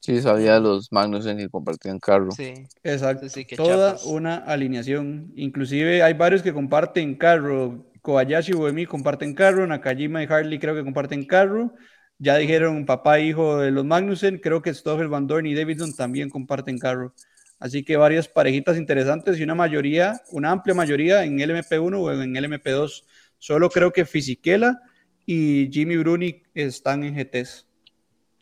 [0.00, 2.32] Sí, sabía los Magnussen que compartían carro.
[2.32, 3.26] Sí, exacto.
[3.56, 5.32] Toda una alineación.
[5.36, 7.86] Inclusive hay varios que comparten carro.
[8.00, 9.64] Kobayashi y Boemi comparten carro.
[9.64, 11.72] Nakajima y Hartley creo que comparten carro.
[12.18, 14.38] Ya dijeron papá e hijo de los Magnussen.
[14.38, 17.14] Creo que Stoffel, Van Dorn y Davidson también comparten carro.
[17.58, 22.34] Así que varias parejitas interesantes y una mayoría, una amplia mayoría en LMP1 o en
[22.34, 23.04] LMP2.
[23.38, 24.80] Solo creo que Fisichella
[25.26, 27.66] y Jimmy Bruni están en GTs.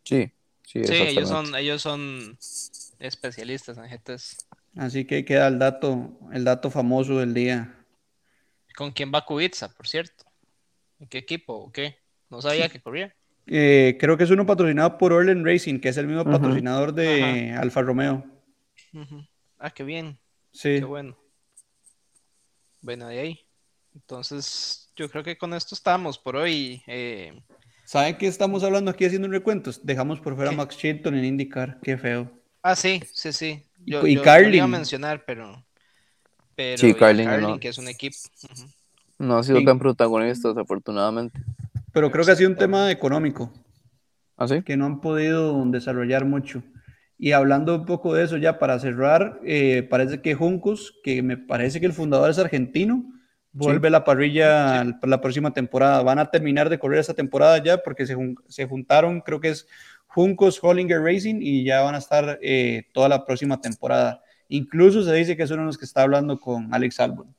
[0.04, 0.32] Sí,
[0.72, 2.38] Sí, ellos son, ellos son
[3.00, 4.36] especialistas en GTs.
[4.76, 7.74] Así que queda el dato, el dato famoso del día.
[8.76, 10.26] ¿Con quién va Kubica, por cierto?
[11.00, 11.98] ¿En qué equipo o qué?
[12.28, 13.12] No sabía que corría.
[13.46, 17.52] Eh, creo que es uno patrocinado por Orlen Racing, que es el mismo patrocinador de
[17.52, 18.24] Alfa Romeo.
[19.58, 20.18] Ah, qué bien.
[20.52, 20.78] Sí.
[20.78, 21.16] Qué bueno.
[22.80, 23.40] Bueno, de ahí.
[23.94, 26.82] Entonces, yo creo que con esto estamos por hoy.
[26.86, 27.40] Eh,
[27.84, 29.70] ¿Saben qué estamos hablando aquí haciendo un recuento?
[29.82, 32.30] Dejamos por fuera a Max Chilton en IndyCar, qué feo.
[32.62, 33.66] Ah, sí, sí, sí.
[33.84, 34.54] Yo, y Carlin.
[34.54, 35.64] iba a mencionar, pero.
[36.54, 38.16] pero sí, Carlin, que es un equipo.
[39.18, 41.40] No ha sido tan protagonista, desafortunadamente.
[41.92, 43.52] Pero creo que ha sido un tema económico.
[44.36, 44.62] ¿Ah, sí?
[44.62, 46.62] Que no han podido desarrollar mucho.
[47.18, 51.36] Y hablando un poco de eso ya para cerrar, eh, parece que Juncos, que me
[51.36, 53.04] parece que el fundador es argentino,
[53.52, 56.02] vuelve la parrilla la próxima temporada.
[56.02, 58.16] Van a terminar de correr esta temporada ya porque se,
[58.48, 59.66] se juntaron, creo que es
[60.06, 64.22] Juncos, Hollinger Racing y ya van a estar eh, toda la próxima temporada.
[64.48, 67.34] Incluso se dice que es uno de los que está hablando con Alex Albon.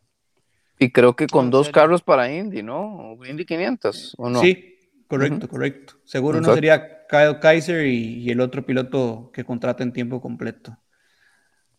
[0.81, 3.15] Y creo que con dos carros para Indy, ¿no?
[3.23, 4.41] Indy 500, ¿o no?
[4.41, 5.93] Sí, correcto, correcto.
[6.05, 10.75] Seguro uno sería Kyle Kaiser y, y, el otro piloto que contrata en tiempo completo.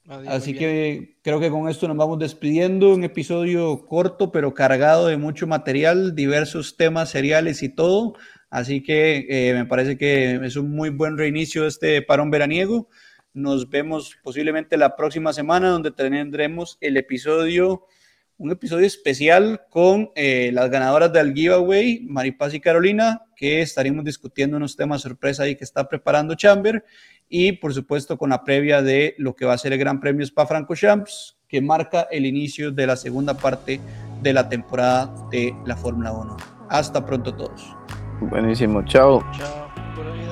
[0.07, 2.95] Así que creo que con esto nos vamos despidiendo.
[2.95, 8.15] Un episodio corto, pero cargado de mucho material, diversos temas seriales y todo.
[8.51, 12.89] Así que eh, me parece que es un muy buen reinicio este parón veraniego.
[13.35, 17.87] Nos vemos posiblemente la próxima semana, donde tendremos el episodio,
[18.39, 24.57] un episodio especial con eh, las ganadoras del giveaway, Maripaz y Carolina, que estaremos discutiendo
[24.57, 26.85] unos temas sorpresa ahí que está preparando Chamber
[27.29, 30.25] y por supuesto con la previa de lo que va a ser el Gran Premio
[30.25, 33.81] Spa Francorchamps, que marca el inicio de la segunda parte
[34.23, 36.37] de la temporada de la Fórmula 1.
[36.69, 37.77] Hasta pronto todos.
[38.21, 39.23] Buenísimo, chao.
[39.37, 40.32] Chao.